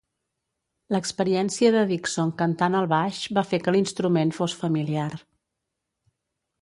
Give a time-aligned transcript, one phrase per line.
[0.95, 5.09] L'experiència de Dixon cantant el baix va fer que l'instrument fos familiar.